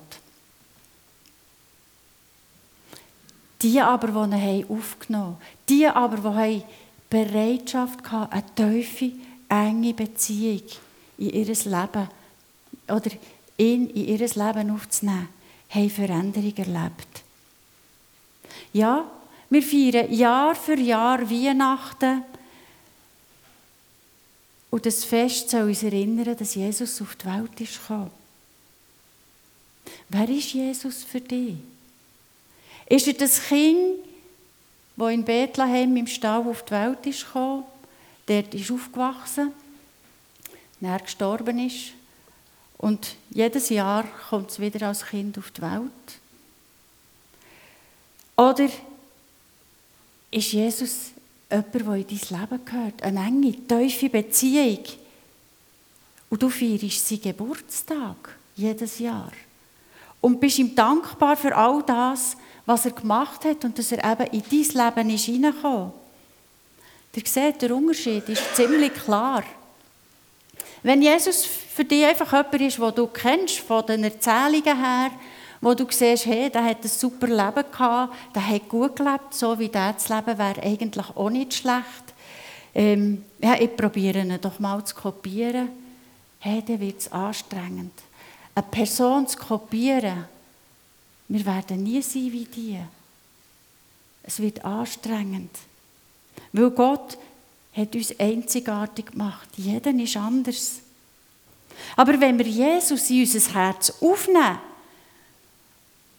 Die 3.63 3.81
aber, 3.81 4.27
die 4.27 4.37
ihn 4.37 4.67
aufgenommen 4.69 5.37
haben, 5.37 5.39
die 5.69 5.87
aber, 5.87 6.47
die 6.47 6.63
Bereitschaft 7.09 8.11
hatten, 8.11 8.33
eine 8.33 8.83
tiefe, 8.83 9.13
enge 9.49 9.95
Beziehung 9.95 10.63
in 11.19 11.31
ihr 11.31 11.47
Leben 11.47 12.09
oder 12.89 13.11
ihn 13.57 13.89
in 13.91 14.09
ihr 14.09 14.19
Leben 14.19 14.71
aufzunehmen, 14.71 15.29
haben 15.69 15.91
Veränderung 15.91 16.57
erlebt. 16.57 17.12
Ja, 18.73 19.11
wir 19.51 19.63
feiern 19.63 20.13
Jahr 20.13 20.55
für 20.55 20.79
Jahr 20.79 21.29
Weihnachten. 21.31 22.25
Und 24.71 24.87
das 24.87 25.05
Fest 25.05 25.51
soll 25.51 25.65
uns 25.65 25.83
erinnern, 25.83 26.35
dass 26.37 26.55
Jesus 26.55 27.03
auf 27.03 27.15
die 27.17 27.27
Welt 27.27 27.61
ist 27.61 27.81
gekommen. 27.81 28.11
Wer 30.09 30.29
ist 30.29 30.55
Jesus 30.55 31.05
für 31.05 31.21
dich? 31.21 31.57
Ist 32.87 33.07
er 33.07 33.15
das 33.15 33.43
Kind, 33.43 33.99
das 34.97 35.13
in 35.13 35.25
Bethlehem 35.25 35.97
im 35.97 36.07
Stall 36.07 36.47
auf 36.47 36.65
die 36.65 36.71
Welt 36.71 37.07
ist 37.07 37.27
gekommen, 37.27 37.65
dort 38.27 38.55
ist 38.55 38.71
aufgewachsen, 38.71 39.53
dann 40.81 41.03
gestorben 41.03 41.59
ist 41.67 41.93
und 42.79 43.17
jedes 43.31 43.69
Jahr 43.69 44.05
kommt 44.29 44.51
es 44.51 44.61
wieder 44.61 44.89
als 44.89 45.07
Kind 45.07 45.39
auf 45.39 45.51
die 45.51 45.63
Welt? 45.63 46.22
Oder 48.43 48.69
ist 50.33 50.53
Jesus 50.53 51.13
jemand, 51.49 51.75
der 51.75 51.95
in 51.95 52.07
dein 52.07 52.41
Leben 52.41 52.65
gehört? 52.65 53.03
Eine 53.03 53.21
enge, 53.21 53.53
tiefe 53.69 54.09
Beziehung. 54.09 54.85
Und 56.29 56.43
du 56.43 56.49
feierst 56.49 57.07
seinen 57.07 57.23
Geburtstag 57.23 58.37
jedes 58.57 58.99
Jahr. 58.99 59.31
Und 60.21 60.41
bist 60.41 60.59
ihm 60.59 60.75
dankbar 60.75 61.37
für 61.37 61.55
all 61.57 61.85
das, 61.85 62.37
was 62.67 62.85
er 62.85 62.93
gemacht 62.93 63.45
hat 63.45 63.65
und 63.65 63.79
dass 63.79 63.93
er 63.93 64.13
eben 64.13 64.33
in 64.33 64.43
dein 64.43 64.87
Leben 64.87 65.11
ist 65.11 65.25
hineingekommen. 65.25 65.93
Ihr 67.15 67.23
seht, 67.27 67.63
der 67.63 67.77
Unterschied 67.77 68.29
ist 68.29 68.57
ziemlich 68.57 68.95
klar. 68.95 69.45
Wenn 70.83 71.01
Jesus 71.01 71.45
für 71.45 71.85
dich 71.85 72.05
einfach 72.05 72.33
jemand 72.33 72.61
ist, 72.61 72.79
den 72.79 72.95
du 72.95 73.07
kennst, 73.07 73.61
von 73.61 73.87
den 73.87 74.03
Erzählungen 74.03 74.85
her, 74.85 75.11
wo 75.63 75.75
du 75.75 75.87
siehst, 75.89 76.27
hey, 76.27 76.51
der 76.51 76.65
hat 76.65 76.83
ein 76.83 76.89
super 76.89 77.29
Leben 77.29 77.65
gehabt, 77.71 78.15
der 78.35 78.47
hat 78.47 78.69
gut 78.69 78.97
gelebt, 78.97 79.33
so 79.33 79.57
wie 79.59 79.69
der 79.69 79.97
zu 79.97 80.15
leben 80.15 80.37
wäre 80.37 80.61
eigentlich 80.61 81.17
auch 81.17 81.31
nicht 81.31 81.55
schlecht. 81.55 82.13
Ähm, 82.75 83.25
ja, 83.41 83.55
ich 83.55 83.77
probiere 83.77 84.21
ihn 84.21 84.39
doch 84.41 84.59
mal 84.59 84.85
zu 84.85 84.95
kopieren. 84.95 85.69
Hey, 86.41 86.63
dann 86.67 86.81
wird 86.81 86.99
es 86.99 87.13
anstrengend. 87.13 87.93
Eine 88.55 88.67
Person 88.67 89.27
zu 89.29 89.39
kopieren, 89.39 90.25
wir 91.29 91.47
werden 91.47 91.85
nie 91.85 92.03
sein 92.03 92.33
wie 92.33 92.45
die. 92.45 92.79
Es 94.25 94.41
wird 94.41 94.65
anstrengend. 94.65 95.57
Weil 96.53 96.71
Gott 96.71 97.17
hat 97.73 97.95
uns 97.95 98.19
einzigartig 98.19 99.07
gemacht. 99.07 99.49
Jeder 99.57 99.95
ist 99.95 100.17
anders. 100.17 100.81
Aber 101.97 102.21
wenn 102.21 102.37
wir 102.37 102.47
Jesus 102.47 103.09
in 103.11 103.21
unser 103.21 103.55
Herz 103.55 103.95
aufnehmen, 104.01 104.59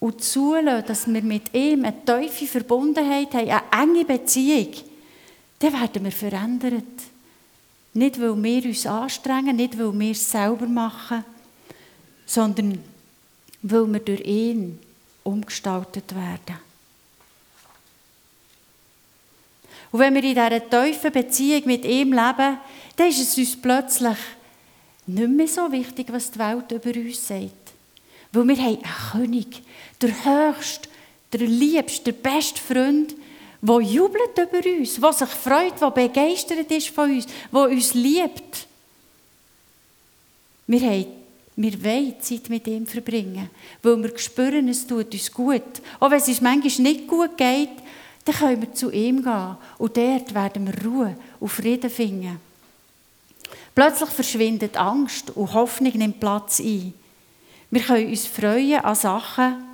und 0.00 0.22
zulassen, 0.22 0.86
dass 0.86 1.06
wir 1.06 1.22
mit 1.22 1.54
ihm 1.54 1.84
eine 1.84 2.04
tiefe 2.04 2.46
Verbundenheit 2.46 3.32
haben, 3.34 3.48
eine 3.48 3.62
enge 3.82 4.04
Beziehung, 4.04 4.72
dann 5.58 5.72
werden 5.72 6.04
wir 6.04 6.12
verändert. 6.12 6.84
Nicht, 7.94 8.20
weil 8.20 8.42
wir 8.42 8.64
uns 8.64 8.86
anstrengen, 8.86 9.56
nicht, 9.56 9.78
weil 9.78 9.98
wir 9.98 10.10
es 10.10 10.30
selber 10.30 10.66
machen, 10.66 11.24
sondern 12.26 12.78
weil 13.62 13.86
wir 13.86 14.00
durch 14.00 14.20
ihn 14.22 14.78
umgestaltet 15.22 16.14
werden. 16.14 16.58
Und 19.90 20.00
wenn 20.00 20.14
wir 20.14 20.24
in 20.24 20.34
dieser 20.34 20.68
tiefen 20.68 21.12
Beziehung 21.12 21.62
mit 21.66 21.84
ihm 21.84 22.12
leben, 22.12 22.58
dann 22.96 23.08
ist 23.08 23.20
es 23.20 23.38
uns 23.38 23.60
plötzlich 23.60 24.18
nicht 25.06 25.28
mehr 25.28 25.48
so 25.48 25.70
wichtig, 25.70 26.08
was 26.10 26.30
die 26.32 26.38
Welt 26.40 26.72
über 26.72 26.98
uns 26.98 27.26
sagt. 27.26 27.63
Weil 28.34 28.48
wir 28.48 28.56
haben 28.56 28.78
einen 28.82 29.12
König, 29.12 29.62
der 30.02 30.24
höchste, 30.24 30.88
der 31.32 31.40
liebste, 31.40 32.12
der 32.12 32.30
beste 32.30 32.60
Freund, 32.60 33.14
der 33.62 33.80
jubelt 33.80 34.36
über 34.36 34.68
uns, 34.78 35.00
der 35.00 35.12
sich 35.12 35.28
freut, 35.28 35.80
der 35.80 35.90
begeistert 35.90 36.70
ist 36.70 36.88
von 36.88 37.10
uns, 37.10 37.26
der 37.52 37.60
uns 37.60 37.94
liebt. 37.94 38.66
Wir, 40.66 40.80
haben, 40.80 41.06
wir 41.56 41.84
wollen 41.84 42.20
Zeit 42.20 42.50
mit 42.50 42.66
ihm 42.66 42.86
verbringen, 42.86 43.50
weil 43.82 44.02
wir 44.02 44.18
spüren, 44.18 44.68
es 44.68 44.86
tut 44.86 45.12
uns 45.12 45.32
gut. 45.32 45.62
Auch 46.00 46.10
wenn 46.10 46.18
es 46.18 46.28
uns 46.28 46.40
manchmal 46.40 46.92
nicht 46.92 47.06
gut 47.06 47.36
geht, 47.36 47.70
dann 48.24 48.34
können 48.34 48.62
wir 48.62 48.74
zu 48.74 48.90
ihm 48.90 49.22
gehen 49.22 49.56
und 49.78 49.96
dort 49.96 50.34
werden 50.34 50.66
wir 50.66 50.84
Ruhe 50.84 51.16
und 51.38 51.48
Frieden 51.48 51.90
finden. 51.90 52.40
Plötzlich 53.74 54.10
verschwindet 54.10 54.76
Angst 54.76 55.30
und 55.36 55.52
Hoffnung 55.52 55.92
nimmt 55.96 56.20
Platz 56.20 56.60
ein. 56.60 56.94
Wir 57.74 57.82
können 57.82 58.08
uns 58.08 58.28
freuen 58.28 58.84
an 58.84 58.94
Sachen 58.94 59.64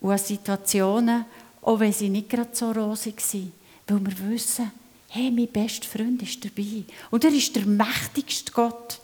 und 0.00 0.10
an 0.10 0.18
Situationen, 0.18 1.24
auch 1.62 1.78
wenn 1.78 1.92
sie 1.92 2.08
nicht 2.08 2.28
gerade 2.28 2.50
so 2.52 2.72
rosig 2.72 3.20
sind, 3.20 3.52
weil 3.86 4.04
wir 4.04 4.30
wissen, 4.30 4.72
hey, 5.10 5.30
mein 5.30 5.46
bester 5.46 5.86
Freund 5.86 6.20
ist 6.24 6.44
dabei 6.44 6.82
und 7.12 7.22
er 7.22 7.30
ist 7.30 7.54
der 7.54 7.66
mächtigste 7.66 8.50
Gott. 8.50 8.98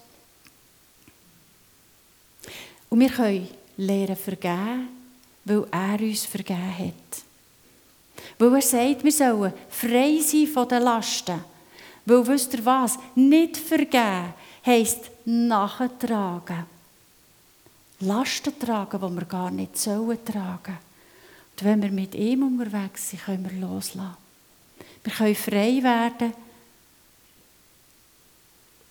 Und 2.88 2.98
wir 2.98 3.10
können 3.10 3.46
lernen 3.76 4.16
vergeben, 4.16 4.88
weil 5.44 5.66
er 5.70 6.00
uns 6.00 6.24
vergeben 6.24 6.78
hat. 6.78 7.22
Weil 8.40 8.54
er 8.56 8.62
sagt, 8.62 9.04
wir 9.04 9.12
sollen 9.12 9.52
frei 9.68 10.18
sein 10.20 10.48
von 10.48 10.66
den 10.66 10.82
Lasten. 10.82 11.44
Weil, 12.06 12.26
wisst 12.26 12.54
ihr 12.54 12.64
was? 12.64 12.98
Nicht 13.14 13.56
vergeben 13.56 14.34
heisst 14.66 15.12
nachtragen. 15.24 16.66
Lasten 18.00 18.58
tragen, 18.58 19.00
die 19.00 19.16
wir 19.20 19.26
gar 19.26 19.50
nicht 19.50 19.76
sollen 19.76 20.24
tragen. 20.24 20.78
Und 21.52 21.64
wenn 21.64 21.82
wir 21.82 21.90
mit 21.90 22.14
ihm 22.14 22.42
unterwegs 22.42 23.10
sind, 23.10 23.24
können 23.24 23.50
wir 23.50 23.68
loslassen. 23.68 24.16
Wir 25.04 25.12
können 25.12 25.34
frei 25.34 25.82
werden 25.82 26.32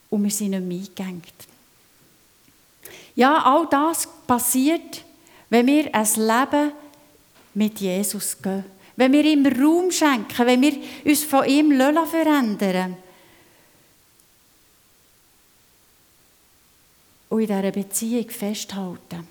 und 0.09 0.23
wir 0.23 0.31
sind 0.31 0.51
nicht 0.51 0.63
mehr 0.63 1.07
eingegangen. 1.07 1.23
Ja, 3.15 3.43
all 3.43 3.67
das 3.69 4.07
passiert, 4.25 5.03
wenn 5.49 5.67
wir 5.67 5.93
ein 5.93 6.07
Leben 6.15 6.71
mit 7.53 7.79
Jesus 7.79 8.41
gehen. 8.41 8.63
Wenn 8.95 9.13
wir 9.13 9.23
ihm 9.23 9.45
Raum 9.45 9.91
schenken, 9.91 10.45
wenn 10.45 10.61
wir 10.61 10.73
uns 11.05 11.23
von 11.23 11.45
ihm 11.45 11.71
verändern 12.05 12.97
und 17.29 17.41
in 17.41 17.47
dieser 17.47 17.71
Beziehung 17.71 18.29
festhalten. 18.29 19.27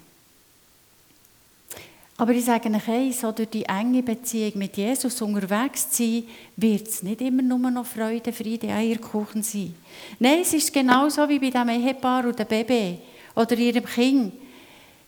Aber 2.21 2.33
ich 2.33 2.45
sage 2.45 2.69
euch 2.69 2.89
eins, 2.89 3.21
so 3.21 3.31
durch 3.31 3.49
die 3.49 3.65
enge 3.65 4.03
Beziehung 4.03 4.53
mit 4.57 4.77
Jesus 4.77 5.23
unterwegs 5.23 5.89
zu 5.91 6.03
sein, 6.03 6.25
wird 6.57 6.89
es 6.89 7.03
nicht 7.05 7.21
immer 7.21 7.43
nur 7.43 7.71
noch 7.71 7.87
Freude, 7.87 8.33
Friede, 8.33 8.69
Eierkuchen 8.73 9.45
sein. 9.45 9.73
Nein, 10.19 10.41
es 10.43 10.53
ist 10.53 10.73
genauso 10.73 11.29
wie 11.29 11.39
bei 11.39 11.51
dem 11.51 11.69
Ehepaar 11.69 12.27
oder 12.27 12.45
dem 12.45 12.49
Baby 12.49 12.99
oder 13.37 13.57
ihrem 13.57 13.85
Kind. 13.85 14.33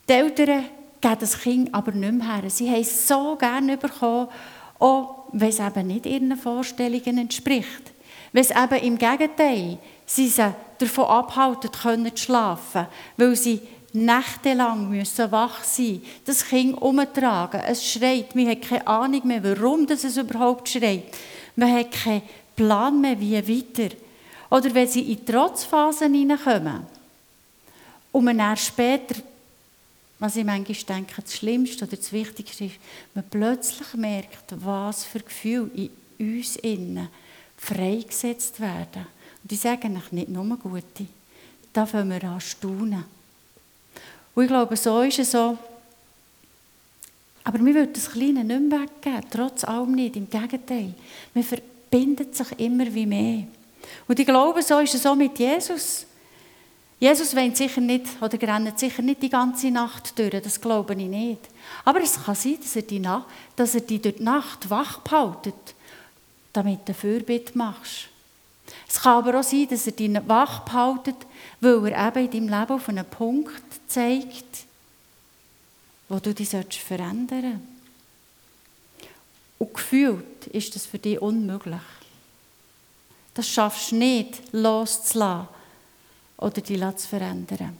Die 0.08 0.12
Eltern 0.12 0.64
geben 1.00 1.16
das 1.18 1.40
Kind 1.40 1.74
aber 1.74 1.90
nicht 1.90 2.12
mehr 2.12 2.42
her. 2.42 2.48
Sie 2.48 2.70
haben 2.70 2.80
es 2.80 3.08
so 3.08 3.34
gerne 3.34 3.76
bekommen, 3.76 4.28
auch 4.78 5.24
wenn 5.32 5.48
es 5.48 5.58
eben 5.58 5.86
nicht 5.88 6.06
ihren 6.06 6.36
Vorstellungen 6.36 7.18
entspricht. 7.18 7.92
Wenn 8.32 8.44
es 8.44 8.50
eben 8.50 8.84
im 8.84 8.98
Gegenteil 8.98 9.78
sie 10.06 10.28
sie 10.28 10.54
davon 10.80 11.04
abhalten 11.04 11.70
können 11.70 12.16
zu 12.16 12.24
schlafen, 12.24 12.86
weil 13.16 13.36
sie 13.36 13.60
nächtelang 13.92 14.88
müssen 14.88 15.30
wach 15.32 15.64
sein, 15.64 16.02
das 16.24 16.44
Kind 16.44 16.80
umtragen. 16.80 17.60
Es 17.66 17.84
schreit, 17.84 18.34
man 18.34 18.48
hat 18.48 18.62
keine 18.62 18.86
Ahnung 18.86 19.26
mehr, 19.26 19.42
warum 19.42 19.86
das 19.86 20.04
es 20.04 20.16
überhaupt 20.16 20.68
schreit. 20.68 21.04
Man 21.56 21.72
hat 21.72 21.92
keinen 21.92 22.22
Plan 22.56 23.00
mehr, 23.00 23.18
wie 23.18 23.36
weiter. 23.36 23.94
Oder 24.50 24.74
wenn 24.74 24.88
sie 24.88 25.12
in 25.12 25.24
Trotzphasen 25.24 26.14
hineinkommen 26.14 26.86
und 28.12 28.24
man 28.24 28.38
dann 28.38 28.56
später, 28.56 29.16
was 30.18 30.36
ich 30.36 30.44
manchmal 30.44 30.98
denke, 30.98 31.22
das 31.22 31.36
Schlimmste 31.36 31.84
oder 31.84 31.96
das 31.96 32.12
Wichtigste 32.12 32.64
ist, 32.64 32.74
man 33.14 33.24
plötzlich 33.28 33.94
merkt, 33.94 34.54
was 34.56 35.04
für 35.04 35.20
Gefühle 35.20 35.70
in 35.74 35.90
uns 36.38 36.56
innen 36.56 37.08
freigesetzt 37.56 38.60
werden. 38.60 39.06
Und 39.42 39.52
ich 39.52 39.60
sage 39.60 39.84
eigentlich 39.84 40.12
nicht 40.12 40.28
nur 40.28 40.44
gute. 40.56 41.06
Da 41.72 41.86
fangen 41.86 42.10
wir 42.10 42.28
an 42.28 42.40
staunen. 42.40 43.04
Und 44.34 44.42
ich 44.42 44.48
glaube, 44.48 44.76
so 44.76 45.02
ist 45.02 45.18
es 45.18 45.30
so. 45.30 45.58
Aber 47.44 47.64
wir 47.64 47.74
würden 47.74 47.92
das 47.92 48.10
Kleine 48.10 48.44
nicht 48.44 48.60
mehr 48.60 48.80
weggeben, 48.80 49.24
trotz 49.30 49.64
allem 49.64 49.92
nicht. 49.92 50.16
Im 50.16 50.28
Gegenteil, 50.28 50.94
man 51.34 51.44
verbindet 51.44 52.36
sich 52.36 52.58
immer 52.58 52.92
wie 52.92 53.06
mehr. 53.06 53.44
Und 54.06 54.18
ich 54.18 54.26
glaube, 54.26 54.62
so 54.62 54.78
ist 54.78 54.94
es 54.94 55.02
so 55.02 55.14
mit 55.14 55.38
Jesus. 55.38 56.06
Jesus 56.98 57.34
weint 57.34 57.56
sicher 57.56 57.80
nicht 57.80 58.06
oder 58.20 58.40
rennt 58.42 58.78
sicher 58.78 59.00
nicht 59.00 59.22
die 59.22 59.30
ganze 59.30 59.70
Nacht 59.70 60.18
durch, 60.18 60.42
das 60.42 60.60
glaube 60.60 60.92
ich 60.92 61.08
nicht. 61.08 61.40
Aber 61.82 62.02
es 62.02 62.22
kann 62.22 62.34
sein, 62.34 62.58
dass 62.60 62.76
er 62.76 62.82
die, 62.82 62.98
Nacht, 62.98 63.26
dass 63.56 63.74
er 63.74 63.80
die 63.80 64.02
durch 64.02 64.16
die 64.16 64.22
Nacht 64.22 64.68
wach 64.68 64.98
behaltet, 64.98 65.74
damit 66.52 66.86
du 66.86 66.92
Fürbitte 66.92 67.56
machst. 67.56 68.10
Es 68.88 69.00
kann 69.00 69.18
aber 69.18 69.40
auch 69.40 69.44
sein, 69.44 69.68
dass 69.68 69.86
er 69.86 69.92
dich 69.92 70.10
wach 70.26 70.60
behaltet, 70.60 71.16
weil 71.60 71.92
er 71.92 72.08
eben 72.08 72.32
in 72.32 72.48
deinem 72.48 72.60
Leben 72.60 72.72
auf 72.72 72.88
einen 72.88 73.04
Punkt 73.04 73.62
zeigt, 73.86 74.64
wo 76.08 76.18
du 76.18 76.34
dich 76.34 76.48
verändern 76.48 77.28
sollst. 77.28 79.10
Und 79.58 79.74
gefühlt 79.74 80.46
ist 80.48 80.74
das 80.74 80.86
für 80.86 80.98
dich 80.98 81.20
unmöglich. 81.20 81.80
Das 83.34 83.48
schaffst 83.48 83.92
du 83.92 83.96
nicht, 83.96 84.52
loszulassen 84.52 85.48
oder 86.38 86.60
dich 86.60 86.96
zu 86.96 87.08
verändern. 87.08 87.76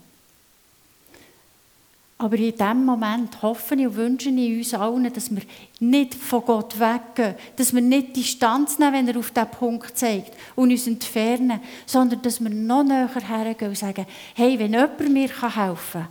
Aber 2.21 2.37
in 2.37 2.53
diesem 2.53 2.85
Moment 2.85 3.41
hoffe 3.41 3.75
ich 3.77 3.87
und 3.87 3.97
wünsche 3.97 4.29
ich 4.29 4.59
uns 4.59 4.75
allen, 4.75 5.11
dass 5.11 5.35
wir 5.35 5.41
nicht 5.79 6.15
von 6.15 6.45
Gott 6.45 6.79
weggehen, 6.79 7.35
dass 7.57 7.73
wir 7.73 7.81
nicht 7.81 8.15
Distanz 8.15 8.79
nehmen, 8.79 8.93
wenn 8.93 9.09
er 9.09 9.19
auf 9.19 9.31
diesen 9.31 9.51
Punkt 9.51 9.97
zeigt 9.97 10.37
und 10.55 10.71
uns 10.71 10.87
entfernen, 10.87 11.61
sondern 11.87 12.21
dass 12.21 12.39
wir 12.39 12.51
noch 12.51 12.85
näher 12.85 13.09
hergehen 13.27 13.71
und 13.71 13.79
sagen, 13.79 14.05
hey, 14.35 14.59
wenn 14.59 14.75
jemand 14.75 15.09
mir 15.09 15.31
helfen 15.31 16.03
kann, 16.03 16.09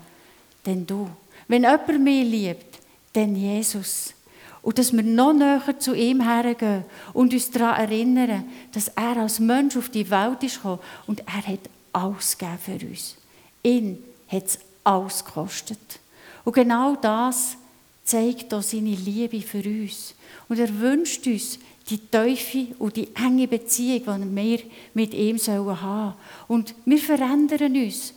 dann 0.63 0.87
du. 0.87 1.07
Wenn 1.47 1.61
jemand 1.61 1.99
mich 1.99 2.27
liebt, 2.27 2.79
dann 3.13 3.35
Jesus. 3.35 4.15
Und 4.63 4.79
dass 4.79 4.91
wir 4.91 5.03
noch 5.03 5.33
näher 5.33 5.77
zu 5.77 5.93
ihm 5.93 6.21
hergehen 6.21 6.85
und 7.13 7.33
uns 7.33 7.51
daran 7.51 7.81
erinnern, 7.81 8.45
dass 8.71 8.87
er 8.87 9.17
als 9.17 9.39
Mensch 9.39 9.77
auf 9.77 9.89
die 9.89 10.09
Welt 10.09 10.41
ist 10.41 10.59
und 11.05 11.19
er 11.19 11.45
hat 11.45 11.69
alles 11.93 12.35
gegeben 12.35 12.57
für 12.57 12.87
uns. 12.87 13.15
Ihn 13.61 13.99
hat 14.27 14.45
es 14.45 14.59
alles 14.89 15.23
gekostet. 15.23 15.99
Und 16.43 16.53
genau 16.53 16.95
das 16.95 17.57
zeigt 18.03 18.53
auch 18.53 18.61
seine 18.61 18.95
Liebe 18.95 19.41
für 19.41 19.63
uns. 19.63 20.15
Und 20.47 20.57
er 20.59 20.79
wünscht 20.79 21.27
uns 21.27 21.59
die 21.89 21.99
tiefe 21.99 22.67
und 22.79 22.95
die 22.95 23.15
enge 23.15 23.47
Beziehung, 23.47 24.21
die 24.21 24.35
wir 24.35 24.59
mit 24.93 25.13
ihm 25.13 25.37
haben 25.37 25.65
sollen. 25.77 26.13
Und 26.47 26.75
wir 26.85 26.97
verändern 26.97 27.75
uns, 27.75 28.13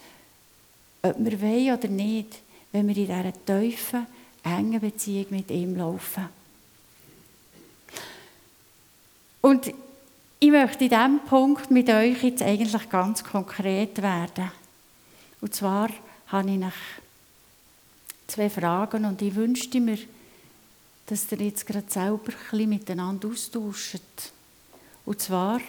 ob 1.03 1.15
wir 1.19 1.41
wollen 1.41 1.79
oder 1.79 1.89
nicht, 1.89 2.41
wenn 2.71 2.89
wir 2.89 2.97
in 2.97 3.07
dieser 3.07 3.33
tiefen, 3.45 4.07
engen 4.43 4.81
Beziehung 4.81 5.27
mit 5.31 5.51
ihm 5.51 5.77
laufen. 5.77 6.29
Und 9.41 9.73
ich 10.39 10.51
möchte 10.51 10.85
in 10.85 10.91
diesem 10.91 11.21
Punkt 11.27 11.71
mit 11.71 11.89
euch 11.89 12.23
jetzt 12.23 12.43
eigentlich 12.43 12.89
ganz 12.89 13.23
konkret 13.25 14.01
werden. 14.01 14.51
Und 15.41 15.55
zwar 15.55 15.89
habe 16.33 16.51
ich 16.51 16.59
noch 16.59 16.73
zwei 18.27 18.49
Fragen 18.49 19.05
und 19.05 19.21
ich 19.21 19.35
wünschte 19.35 19.81
mir, 19.81 19.99
dass 21.07 21.31
ihr 21.31 21.43
jetzt 21.43 21.67
gerade 21.67 21.91
selber 21.91 22.33
ein 22.53 22.69
miteinander 22.69 23.29
austauscht. 23.29 24.01
Und 25.05 25.21
zwar, 25.21 25.61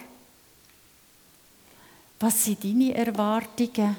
was 2.18 2.44
sind 2.44 2.64
deine 2.64 2.94
Erwartungen? 2.94 3.96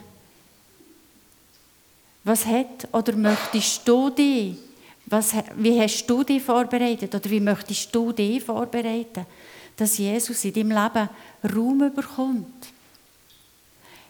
Was 2.24 2.46
hat 2.48 2.88
oder 2.92 3.16
möchtest 3.16 3.88
du 3.88 4.10
dich, 4.10 4.58
was, 5.06 5.34
wie 5.58 5.80
hast 5.80 6.08
du 6.08 6.24
dich 6.24 6.42
vorbereitet 6.42 7.14
oder 7.14 7.30
wie 7.30 7.40
möchtest 7.40 7.94
du 7.94 8.12
dich 8.12 8.44
vorbereiten, 8.44 9.28
dass 9.78 10.00
Jesus 10.00 10.44
in 10.46 10.54
deinem 10.54 10.72
Leben 10.72 11.10
Raum 11.56 11.94
bekommt? 11.94 12.68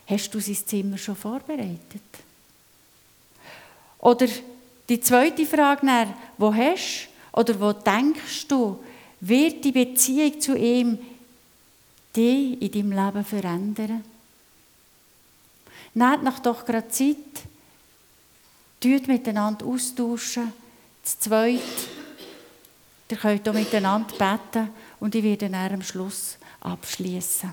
Hast 0.08 0.34
du 0.34 0.40
sein 0.40 0.56
Zimmer 0.56 0.98
schon 0.98 1.18
vorbereitet? 1.18 2.02
Oder 4.00 4.28
die 4.88 5.00
zweite 5.00 5.46
Frage 5.46 5.86
nach, 5.86 6.08
wo 6.38 6.54
hast 6.54 7.10
oder 7.32 7.60
wo 7.60 7.74
denkst 7.74 8.48
du, 8.48 8.80
wird 9.20 9.64
die 9.64 9.72
Beziehung 9.72 10.40
zu 10.40 10.56
ihm 10.56 11.00
dich 12.16 12.62
in 12.62 12.72
deinem 12.72 12.92
Leben 12.92 13.26
verändern? 13.26 14.04
Nehmt 15.94 16.24
noch 16.24 16.40
doch 16.40 16.66
gerade 16.66 16.88
Zeit, 16.90 17.16
tut 18.80 19.08
miteinander 19.08 19.66
austauschen. 19.66 20.54
Das 21.04 21.20
Zweite, 21.20 21.62
ihr 23.10 23.18
könnt 23.18 23.48
auch 23.48 23.54
miteinander 23.54 24.16
beten 24.18 24.70
und 25.00 25.16
ich 25.16 25.24
werde 25.24 25.50
dann 25.50 25.74
am 25.74 25.82
Schluss 25.82 26.38
abschließen. 26.60 27.44